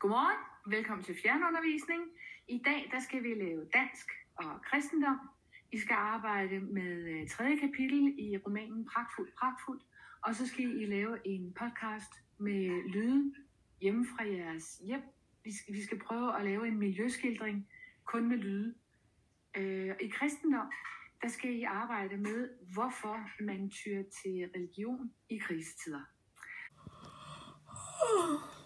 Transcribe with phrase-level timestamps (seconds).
[0.00, 2.02] Godmorgen, velkommen til fjernundervisning.
[2.48, 5.18] I dag der skal vi lave dansk og kristendom.
[5.72, 9.82] I skal arbejde med øh, tredje kapitel i romanen Pragtfuldt, Pragtfuldt.
[10.22, 13.34] Og så skal I lave en podcast med lyde
[13.80, 15.02] hjemme fra jeres hjem.
[15.44, 17.68] Vi skal, vi skal prøve at lave en miljøskildring
[18.04, 18.74] kun med lyde.
[19.56, 20.66] Øh, I kristendom,
[21.22, 26.04] der skal I arbejde med, hvorfor man tyr til religion i krisetider.
[28.02, 28.59] Oh.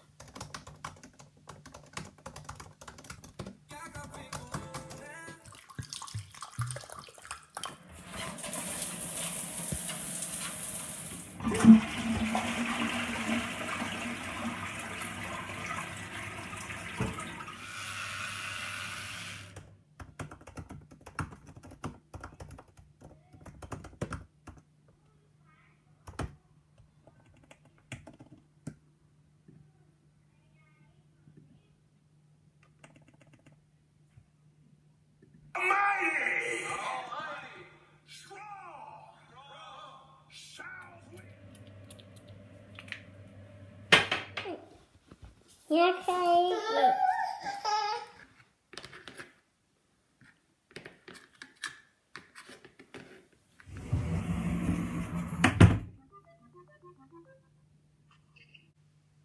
[45.67, 46.53] 你要开一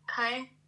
[0.07, 0.60] 开。